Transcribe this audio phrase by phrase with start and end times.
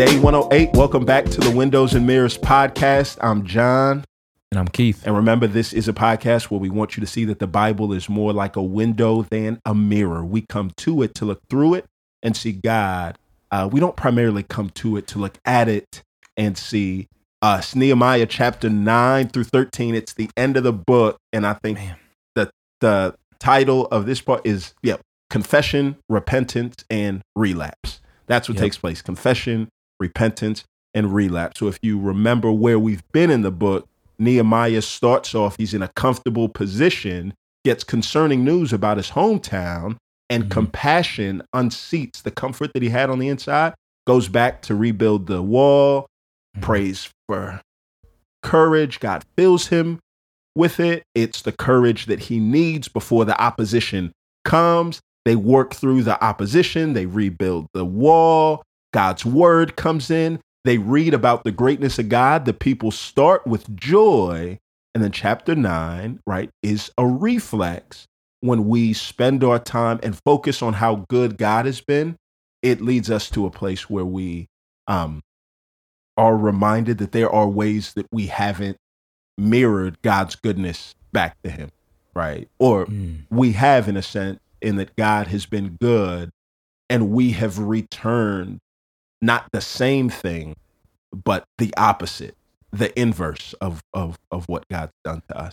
[0.00, 0.72] Day 108.
[0.72, 3.18] Welcome back to the Windows and Mirrors podcast.
[3.20, 4.02] I'm John.
[4.50, 5.06] And I'm Keith.
[5.06, 7.92] And remember, this is a podcast where we want you to see that the Bible
[7.92, 10.24] is more like a window than a mirror.
[10.24, 11.84] We come to it to look through it
[12.22, 13.18] and see God.
[13.50, 16.02] Uh, we don't primarily come to it to look at it
[16.34, 17.06] and see
[17.42, 17.76] us.
[17.76, 19.94] Nehemiah chapter 9 through 13.
[19.94, 21.18] It's the end of the book.
[21.30, 21.96] And I think Man.
[22.34, 24.96] the, the title of this part is, yeah,
[25.28, 28.00] confession, repentance, and relapse.
[28.28, 28.62] That's what Yep.
[28.62, 29.68] takes place confession,
[30.00, 30.64] repentance,
[30.94, 31.60] and relapse.
[31.60, 33.86] So if you remember where we've been in the book,
[34.18, 39.96] Nehemiah starts off, he's in a comfortable position, gets concerning news about his hometown,
[40.28, 40.50] and Mhm.
[40.50, 43.74] compassion unseats the comfort that he had on the inside,
[44.06, 46.06] goes back to rebuild the wall,
[46.56, 46.62] Mhm.
[46.62, 47.60] prays for
[48.42, 49.00] courage.
[49.00, 50.00] God fills him
[50.56, 51.04] with it.
[51.14, 54.12] It's the courage that he needs before the opposition
[54.44, 55.00] comes.
[55.24, 58.62] They work through the opposition, they rebuild the wall.
[58.92, 60.40] God's word comes in.
[60.64, 62.44] They read about the greatness of God.
[62.44, 64.58] The people start with joy.
[64.94, 68.06] And then chapter nine, right, is a reflex.
[68.42, 72.16] When we spend our time and focus on how good God has been,
[72.62, 74.46] it leads us to a place where we
[74.86, 75.22] um,
[76.16, 78.78] are reminded that there are ways that we haven't
[79.38, 81.70] mirrored God's goodness back to Him,
[82.14, 82.48] right?
[82.58, 83.26] Or Mm.
[83.30, 86.30] we have, in a sense, in that God has been good
[86.88, 88.58] and we have returned
[89.22, 90.54] not the same thing,
[91.24, 92.36] but the opposite,
[92.72, 95.52] the inverse of, of, of what God's done to us.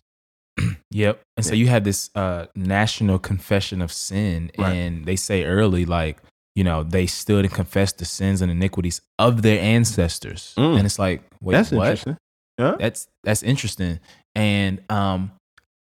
[0.92, 1.22] Yep.
[1.36, 4.73] And so you have this uh, national confession of sin, Right.
[4.73, 6.18] and they say early, like,
[6.56, 10.54] you know, they stood and confessed the sins and iniquities of their ancestors.
[10.58, 10.78] Mm.
[10.78, 11.88] And it's like, wait, That's what?
[11.90, 12.18] interesting.
[12.58, 12.76] Yeah.
[12.80, 14.00] That's that's interesting.
[14.34, 15.32] And um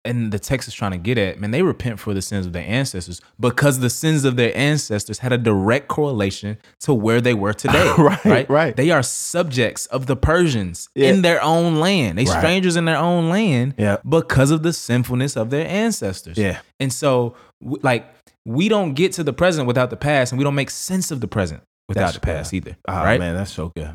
[0.04, 2.52] and the text is trying to get at, man, they repent for the sins of
[2.54, 7.34] their ancestors because the sins of their ancestors had a direct correlation to where they
[7.34, 7.92] were today.
[7.98, 8.50] Right, right.
[8.50, 8.76] right.
[8.76, 11.10] They are subjects of the Persians Yeah.
[11.10, 12.16] in their own land.
[12.18, 12.38] They Right.
[12.38, 13.98] strangers in their own land Yeah.
[14.08, 16.38] because of the sinfulness of their ancestors.
[16.38, 16.60] Yeah.
[16.78, 18.06] And so, like,
[18.46, 21.20] we don't get to the present without the past, and we don't make sense of
[21.20, 22.56] the present without That's the past good.
[22.56, 22.76] either.
[22.88, 23.20] Oh, right?
[23.20, 23.94] man, that's so good.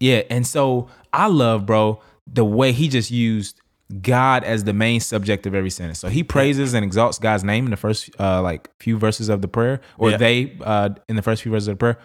[0.00, 3.60] Yeah, and so I love, bro, the way he just used
[4.02, 5.98] God as the main subject of every sentence.
[6.00, 9.42] So he praises and exalts God's name in the first uh like few verses of
[9.42, 10.16] the prayer, or Yeah.
[10.16, 11.98] they uh in the first few verses of the prayer.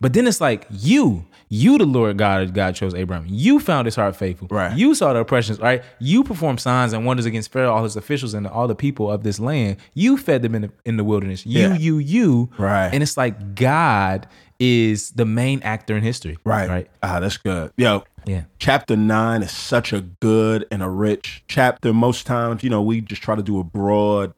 [0.00, 3.24] But then it's like you, you the Lord God, God chose Abraham.
[3.28, 4.48] You found his heart faithful.
[4.50, 4.76] Right.
[4.76, 5.82] You saw the oppressions, right?
[5.98, 9.22] You performed signs and wonders against Pharaoh, all his officials, and all the people of
[9.22, 9.76] this land.
[9.94, 11.46] You fed them in the, in the wilderness.
[11.46, 11.74] You, Yeah.
[11.76, 12.50] you, you.
[12.58, 12.90] Right.
[12.92, 14.26] And it's like God
[14.60, 16.38] is the main actor in history.
[16.44, 16.68] Right.
[16.68, 16.90] Right.
[17.02, 17.72] Ah, that's good.
[17.76, 18.44] Yo, Yeah.
[18.58, 21.92] chapter nine is such a good and a rich chapter.
[21.92, 24.32] Most times, you know, we just try to do a broad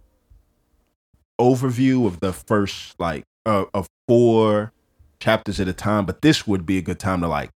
[1.40, 4.72] overview of the first like uh, of four
[5.20, 7.50] chapters at a time, but this would be a good time to like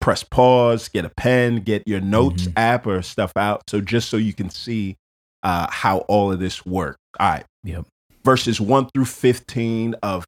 [0.00, 2.52] press pause, get a pen, get your notes Mhm.
[2.56, 3.62] app or stuff out.
[3.68, 4.96] So just so you can see
[5.42, 6.96] uh, how all of this works.
[7.20, 7.44] All right.
[7.64, 7.84] Yep.
[8.24, 10.24] Verses one through 15 of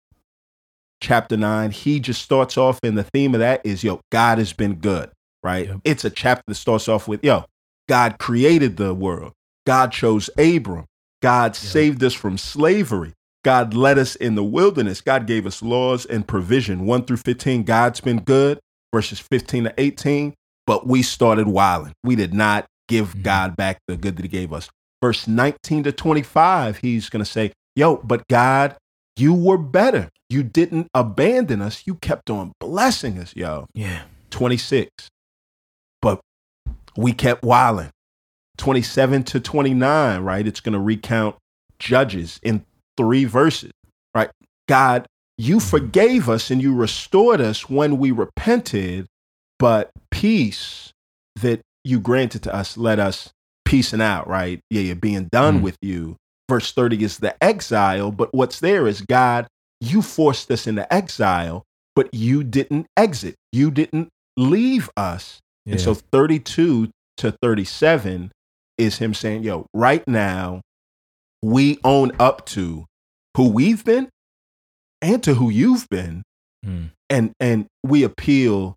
[1.01, 4.53] chapter nine, he just starts off, and the theme of that is, yo, God has
[4.53, 5.11] been good,
[5.43, 5.67] right?
[5.69, 5.81] Yep.
[5.85, 7.45] It's a chapter that starts off with, yo,
[7.89, 9.33] God created the world.
[9.67, 10.87] God chose Abram.
[11.23, 13.13] God saved us from slavery.
[13.45, 15.01] God led us in the wilderness.
[15.01, 16.87] God gave us laws and provision.
[16.87, 18.59] 1 through 15, God's been good.
[18.95, 20.35] Verses 15 to 18,
[20.67, 21.93] but we started wilding.
[22.05, 23.23] We did not give Mhm.
[23.23, 24.71] God back the good that He gave us.
[25.03, 28.77] Verse 19 to 25, He's going to say, Yo, but God,
[29.17, 30.09] you were better.
[30.29, 31.83] You didn't abandon us.
[31.87, 33.67] You kept on blessing us, yo.
[33.75, 34.03] Yeah.
[34.31, 34.89] 26.
[36.03, 36.21] But
[36.97, 37.91] we kept wilding.
[38.59, 40.47] 27 to 29, right?
[40.47, 41.37] It's going to recount
[41.79, 42.65] judges in
[42.97, 43.71] three verses,
[44.15, 44.31] right?
[44.69, 45.07] God,
[45.39, 49.07] you forgave us and you restored us when we repented,
[49.59, 50.93] but peace
[51.43, 53.31] that you granted to us let us
[53.67, 54.61] peacing out, right?
[54.71, 55.63] Yeah, you're being done Mm.
[55.63, 56.17] with you.
[56.49, 59.47] Verse 30 is the exile, but what's there is God,
[59.81, 61.65] you forced us into exile,
[61.95, 63.35] but you didn't exit.
[63.53, 65.41] You didn't leave us.
[65.69, 68.31] And so 32 to 37
[68.79, 70.61] is him saying, yo, right now,
[71.43, 72.85] we own up to
[73.37, 74.09] who we've been
[75.03, 76.23] and to who you've been.
[76.65, 76.91] Mm.
[77.09, 78.77] And and we appeal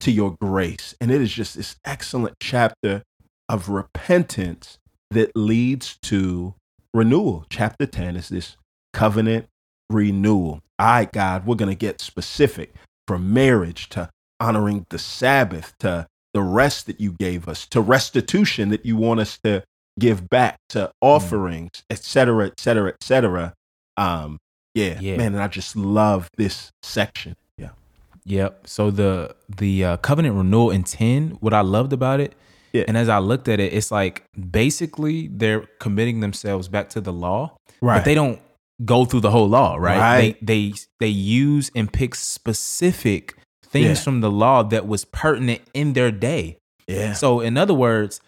[0.00, 0.94] to your grace.
[1.00, 3.02] And it is just this excellent chapter
[3.48, 4.78] of repentance
[5.10, 6.54] that leads to
[6.92, 7.46] renewal.
[7.50, 8.56] Chapter 10 is this
[8.92, 9.46] covenant
[9.90, 10.60] renewal.
[10.78, 12.74] All right, God, we're going to get specific
[13.06, 14.10] from marriage to
[14.40, 19.20] honoring the Sabbath to the rest that you gave us to restitution that you want
[19.20, 19.62] us to
[19.98, 23.54] give back to offerings, et cetera, et cetera, et cetera.
[23.96, 24.38] Um,
[24.74, 25.16] yeah, Yeah.
[25.16, 27.36] man, and I just love this section.
[27.56, 27.70] Yeah.
[28.26, 28.66] Yep.
[28.66, 32.34] So the the uh, covenant renewal in ten, what I loved about it,
[32.74, 32.84] Yeah.
[32.86, 37.12] and as I looked at it, it's like basically they're committing themselves back to the
[37.14, 37.96] law, Right.
[37.98, 38.38] but they don't
[38.84, 39.98] go through the whole law, right?
[39.98, 40.36] Right.
[40.46, 43.34] They they they use and pick specific
[43.64, 44.04] things Yeah.
[44.04, 46.58] from the law that was pertinent in their day.
[46.86, 47.14] Yeah.
[47.14, 48.20] So in other words,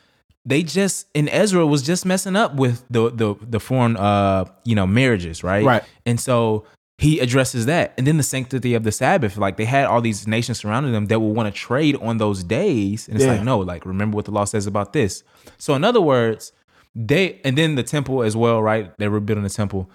[0.45, 4.75] they just and Ezra was just messing up with the the the foreign uh you
[4.75, 5.65] know marriages, right?
[5.65, 5.83] Right.
[6.07, 6.65] And so
[6.97, 7.95] he addresses that.
[7.97, 9.37] And then the sanctity of the Sabbath.
[9.37, 12.43] Like they had all these nations surrounding them that would want to trade on those
[12.43, 13.07] days.
[13.07, 13.35] And it's Yeah.
[13.35, 15.23] like, no, like remember what the law says about this.
[15.59, 16.53] So in other words,
[16.97, 18.91] they and then the temple as well, right?
[18.99, 19.89] They were building the temple.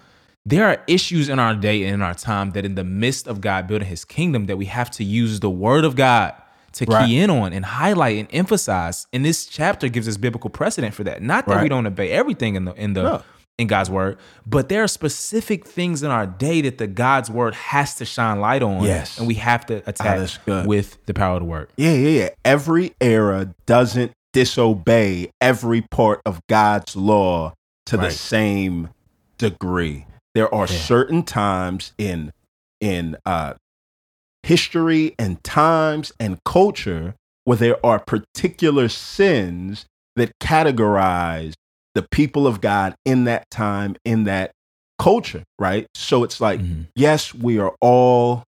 [0.46, 3.40] There are issues in our day and in our time that in the midst of
[3.40, 6.34] God building his kingdom that we have to use the word of God
[6.72, 7.06] to Right.
[7.06, 9.06] key in on and highlight and emphasize.
[9.12, 11.22] And this chapter gives us biblical precedent for that.
[11.22, 13.22] Not that we don't obey everything in the in the No.
[13.58, 17.54] in God's word, but there are specific things in our day that the God's word
[17.54, 18.82] has to shine light on.
[18.82, 19.16] Yes.
[19.18, 20.66] And we have to ah, attack good.
[20.66, 21.68] with the power of the word.
[21.76, 22.28] Yeah, yeah, yeah.
[22.44, 27.54] Every era doesn't disobey every part of God's law
[27.86, 28.90] to the same
[29.38, 30.06] degree.
[30.34, 30.78] There are Yeah.
[30.78, 32.32] certain times in
[32.80, 33.54] in uh,
[34.42, 37.14] history and times and culture
[37.44, 39.86] where there are particular sins
[40.16, 41.54] that categorize
[41.94, 44.50] the people of God in that time in that
[44.98, 45.86] culture, right?
[45.94, 46.88] So it's like Mhm.
[46.94, 48.44] yes, we are all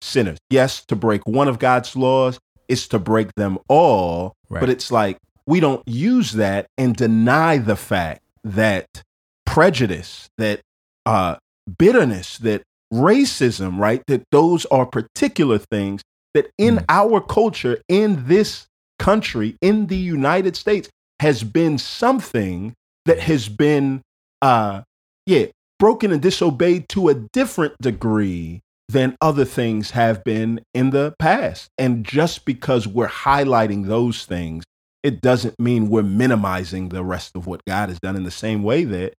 [0.00, 0.38] sinners.
[0.50, 2.38] Yes, to break one of God's laws
[2.68, 4.32] is to break them all.
[4.48, 4.60] Right.
[4.60, 9.02] But it's like we don't use that and deny the fact that
[9.44, 10.60] prejudice, that
[11.06, 11.36] uh,
[11.78, 12.62] bitterness, that
[12.92, 14.02] racism, right?
[14.06, 16.02] That those are particular things
[16.34, 16.84] that in Mm.
[16.88, 18.66] our culture, in this
[18.98, 20.88] country, in the United States,
[21.20, 22.74] has been something
[23.06, 24.02] that has been,
[24.42, 24.82] uh,
[25.26, 25.46] yeah,
[25.78, 31.68] broken and disobeyed to a different degree than other things have been in the past.
[31.78, 34.64] And just because we're highlighting those things,
[35.02, 38.62] it doesn't mean we're minimizing the rest of what God has done in the same
[38.62, 39.14] way that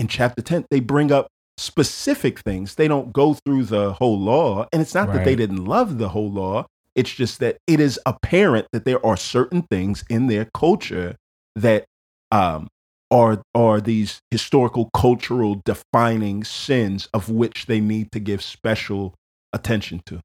[0.00, 2.76] in chapter 10, they bring up specific things.
[2.76, 4.66] They don't go through the whole law.
[4.72, 6.66] And it's not that they didn't love the whole law,
[6.96, 11.16] it's just that it is apparent that there are certain things in their culture
[11.54, 11.84] that
[12.32, 12.68] um,
[13.10, 19.14] are, are these historical, cultural defining sins of which they need to give special
[19.52, 20.20] attention to.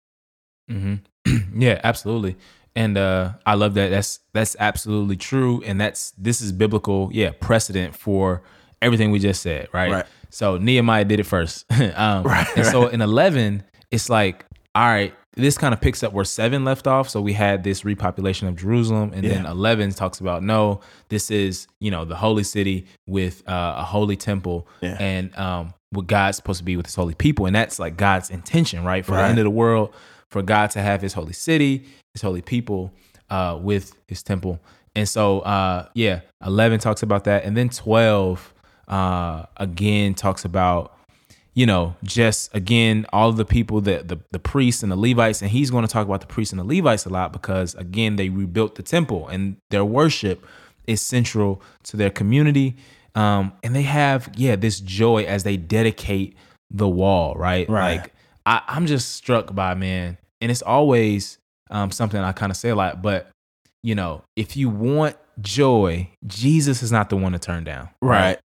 [0.70, 0.96] hmm
[1.54, 2.38] yeah, absolutely.
[2.78, 3.90] And uh, I love that.
[3.90, 5.62] That's that's absolutely true.
[5.66, 8.42] And that's this is biblical, yeah, precedent for
[8.86, 9.92] everything we just said, right?
[9.92, 10.06] Right.
[10.30, 11.66] So Nehemiah did it first.
[11.96, 16.14] um, Right, And so in eleven, it's like, all right, this kind of picks up
[16.14, 17.10] where seven left off.
[17.10, 21.68] So we had this repopulation of Jerusalem, and then eleven talks about no, this is
[21.80, 24.98] you know the holy city with uh, a holy temple, Yeah.
[25.00, 28.30] and um, what God's supposed to be with His holy people, and that's like God's
[28.30, 29.06] intention, right?
[29.06, 29.94] For the end of the world,
[30.30, 32.92] for God to have His holy city, His holy people,
[33.30, 34.60] uh, with His temple,
[34.96, 38.54] and so uh, yeah, eleven talks about that, and then twelve
[38.88, 40.96] uh, again talks about
[41.56, 45.50] you know, just again, all the people that the, the priests and the Levites, and
[45.50, 48.28] he's going to talk about the priests and the Levites a lot because again, they
[48.28, 50.46] rebuilt the temple and their worship
[50.86, 52.76] is central to their community.
[53.16, 56.36] Um, and they have, yeah, this joy as they dedicate
[56.70, 57.70] the wall, right?
[57.70, 58.02] Right.
[58.02, 58.14] Like
[58.46, 61.38] I, I'm just struck by man, and it's always
[61.72, 63.32] um, something I kind of say a lot, but
[63.86, 67.90] you know, if you want joy, Jesus is not the one to turn down.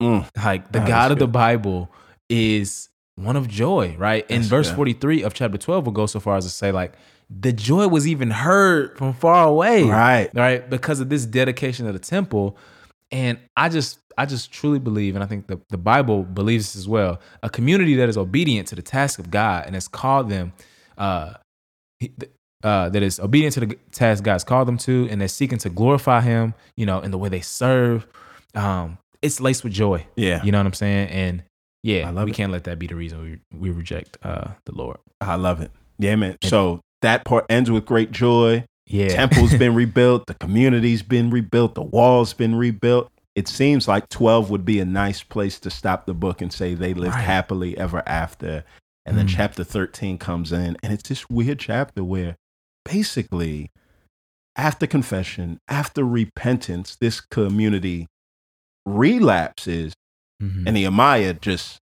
[0.01, 0.27] Mm.
[0.35, 1.27] Like the God of the.
[1.27, 1.89] Bible
[2.27, 4.29] is one of joy, right?
[4.29, 4.75] In verse good.
[4.75, 6.93] 43 of chapter 12 will go so far as to say, like,
[7.29, 9.83] the joy was even heard from far away.
[9.83, 10.29] Right.
[10.33, 10.69] Right.
[10.69, 12.57] Because of this dedication of the temple.
[13.09, 16.75] And I just I just truly believe, and I think the, the Bible believes this
[16.75, 20.29] as well, a community that is obedient to the task of God and has called
[20.29, 20.51] them
[20.97, 21.35] uh,
[22.63, 25.69] uh, that is obedient to the task God's called them to, and they're seeking to
[25.69, 28.05] glorify Him, you know, in the way they serve.
[28.55, 30.05] Um, it's laced with joy.
[30.15, 30.43] Yeah.
[30.43, 31.09] You know what I'm saying?
[31.09, 31.43] And
[31.83, 32.35] yeah, I love we it.
[32.35, 34.97] can't let that be the reason we we reject uh, the Lord.
[35.21, 35.71] I love it.
[35.97, 36.37] Yeah, man.
[36.43, 38.65] So that part ends with great joy.
[38.87, 39.09] Yeah.
[39.09, 40.25] Temple's been rebuilt.
[40.27, 41.75] The community's been rebuilt.
[41.75, 43.11] The wall's been rebuilt.
[43.35, 46.73] It seems like 12 would be a nice place to stop the book and say
[46.73, 47.23] they lived Right.
[47.23, 48.63] happily ever after.
[49.05, 49.35] And then Mm.
[49.35, 52.35] chapter 13 comes in, and it's this weird chapter where
[52.85, 53.69] basically,
[54.55, 58.07] after confession, after repentance, this community
[58.85, 59.93] relapses
[60.41, 60.65] Mhm.
[60.67, 61.79] and Nehemiah just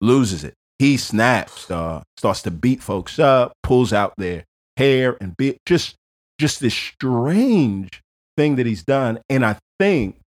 [0.00, 0.54] loses it.
[0.78, 4.44] He snaps, uh, starts to beat folks up, pulls out their
[4.76, 5.94] hair and be just
[6.40, 8.02] just this strange
[8.36, 9.20] thing that he's done.
[9.30, 10.18] And I think,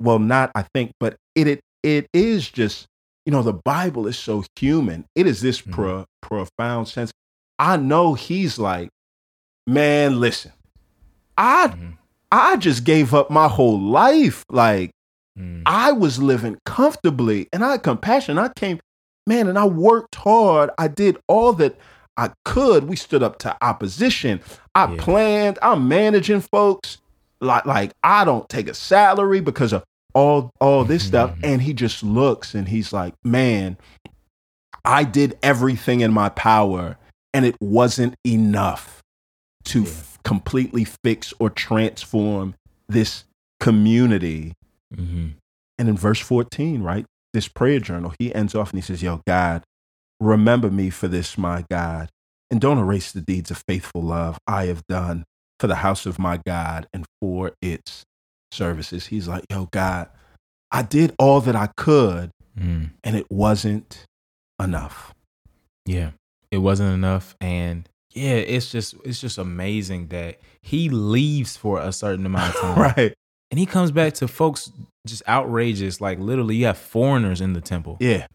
[0.00, 2.86] well, not I think, but it it it is just
[3.26, 5.04] you know the Bible is so human.
[5.16, 5.72] It is this Mhm.
[5.72, 7.10] pro, profound sense.
[7.58, 8.88] I know he's like,
[9.70, 10.52] man, listen,
[11.38, 11.96] I Mhm.
[12.32, 14.44] I just gave up my whole life.
[14.50, 14.90] Like
[15.38, 15.62] Mm.
[15.66, 18.38] I was living comfortably and I had compassion.
[18.38, 18.78] I came,
[19.26, 20.70] man, and I worked hard.
[20.78, 21.78] I did all that
[22.16, 22.88] I could.
[22.88, 24.40] We stood up to opposition.
[24.74, 24.96] I Yeah.
[25.02, 25.58] planned.
[25.62, 26.98] I'm managing folks.
[27.40, 29.82] Like, like I don't take a salary because of
[30.14, 31.30] all all this stuff.
[31.36, 31.40] Mhm.
[31.44, 33.76] And he just looks and he's like, man,
[34.84, 36.96] I did everything in my power,
[37.34, 38.99] and it wasn't enough
[39.64, 39.88] to Yeah.
[39.88, 42.54] f- completely fix or transform
[42.88, 43.24] this
[43.60, 44.54] community.
[44.94, 45.34] Mhm.
[45.78, 49.22] And in verse 14, right, this prayer journal, he ends off and he says, Yo,
[49.26, 49.62] God,
[50.20, 52.08] remember me for this, my God,
[52.50, 55.24] and don't erase the deeds of faithful love I have done
[55.58, 58.02] for the house of my God and for its
[58.52, 59.06] services.
[59.06, 60.08] He's like, Yo, God,
[60.72, 62.90] I did all that I could, Mm.
[63.04, 64.04] and it wasn't
[64.60, 65.14] enough.
[65.86, 66.10] Yeah,
[66.50, 71.92] it wasn't enough, and yeah, it's just it's just amazing that he leaves for a
[71.92, 73.14] certain amount of time, right.
[73.50, 74.70] and he comes back to folks
[75.06, 76.00] just outrageous.
[76.00, 77.96] Like literally, you have foreigners in the temple.
[78.00, 78.26] Yeah.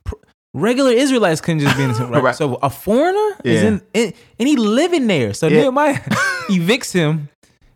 [0.54, 2.16] Regular Israelites couldn't just be in the temple.
[2.16, 2.24] Right?
[2.24, 2.36] Right.
[2.36, 5.34] So a foreigner is in, in, and he living there.
[5.34, 5.64] So Yeah.
[5.64, 5.96] Nehemiah
[6.50, 7.28] evicts him.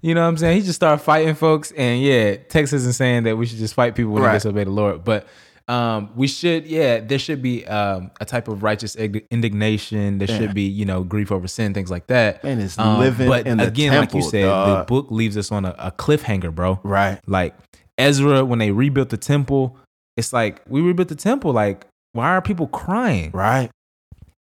[0.02, 0.62] You know what I'm saying?
[0.62, 3.96] He just started fighting folks, and yeah, text isn't saying that we should just fight
[3.96, 4.32] people when Right.
[4.32, 5.28] they disobey the Lord, but
[5.70, 10.18] um, we should, yeah, there should be um, a type of righteous indignation.
[10.18, 10.38] There Yeah.
[10.38, 12.44] should be, you know, grief over sin, things like that.
[12.44, 15.38] Man, it's Um, living but in the again, like you temple, said, the book leaves
[15.38, 16.80] us on a, a cliffhanger, bro.
[16.84, 17.20] Right.
[17.28, 17.56] Like
[17.98, 19.78] Ezra, when they rebuilt the temple,
[20.18, 21.52] it's like we rebuilt the temple.
[21.54, 23.32] Like, why are people crying?
[23.32, 23.70] Right.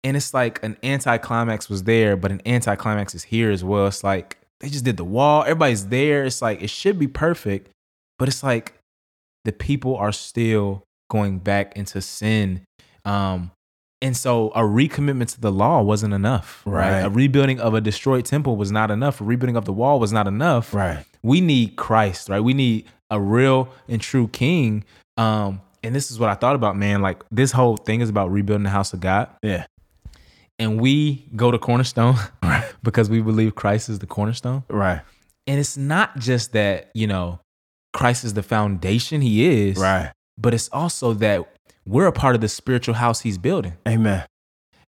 [0.04, 3.86] and it's like an anticlimax was there, but an anticlimax is here as well.
[3.86, 6.24] It's like they just did the wall, everybody's there.
[6.24, 7.70] It's like it should be perfect,
[8.18, 8.74] but it's like
[9.46, 10.82] the people are still
[11.14, 12.64] going back into sin.
[13.04, 13.52] Um,
[14.02, 16.90] and so a recommitment to the law wasn't enough, right?
[16.90, 17.00] Right.
[17.06, 19.20] A rebuilding of a destroyed temple was not enough.
[19.20, 21.04] A rebuilding of the wall was not enough Right.
[21.22, 22.40] we need Christ, right?
[22.40, 24.84] We need a real and true king.
[25.16, 27.00] Um, and this is what I thought about, man.
[27.00, 29.28] Like this whole thing is about rebuilding the house of God.
[29.42, 29.64] Yeah.
[30.58, 32.64] And we go to Cornerstone Right.
[32.82, 34.64] because we believe Christ is the cornerstone.
[34.68, 35.00] Right.
[35.46, 37.40] And it's not just that, you know,
[37.92, 40.12] Christ is the foundation, he is, Right.
[40.38, 41.46] But it's also that
[41.86, 43.74] we're a part of the spiritual house he's building.
[43.86, 44.24] Amen.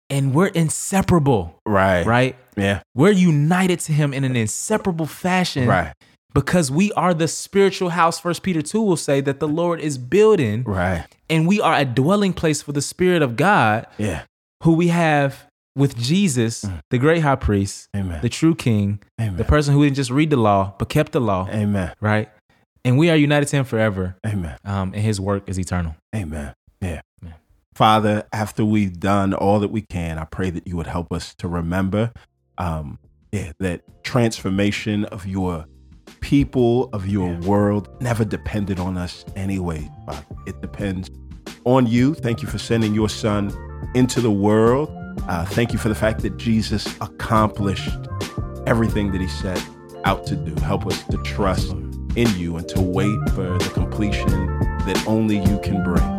[0.09, 2.05] And we're inseparable, Right.
[2.05, 2.35] right?
[2.57, 2.81] Yeah.
[2.95, 5.67] We're united to him in an inseparable fashion.
[5.67, 5.93] Right.
[6.33, 9.97] because we are the spiritual house first peter 2 will say that the lord is
[9.97, 11.03] building Right.
[11.27, 14.21] and we are a dwelling place for the spirit of god Yeah.
[14.63, 16.79] who we have with jesus mm.
[16.91, 18.21] the great high priest Amen.
[18.21, 19.37] the true king Amen.
[19.37, 21.93] the person who didn't just read the law but kept the law Amen.
[21.99, 22.29] right
[22.89, 24.57] and we are united to him forever Amen.
[24.65, 26.53] um, and his work is eternal Amen.
[26.81, 27.01] Yeah.
[27.23, 27.33] Yeah.
[27.75, 31.35] Father, after we've done all that we can, I pray that you would help us
[31.35, 32.11] to remember
[32.57, 32.97] um,
[33.31, 35.65] yeah, that transformation of your
[36.19, 37.39] people, of your Yeah.
[37.41, 39.87] world, never depended on us anyway.
[40.05, 40.25] Father.
[40.47, 41.09] It depends
[41.65, 42.15] on you.
[42.15, 43.53] Thank you for sending your son
[43.93, 44.89] into the world.
[45.27, 47.89] Uh, thank you for the fact that Jesus accomplished
[48.65, 49.63] everything that he set
[50.05, 50.55] out to do.
[50.63, 51.73] Help us to trust
[52.15, 54.29] in you and to wait for the completion
[54.85, 56.18] that only you can bring.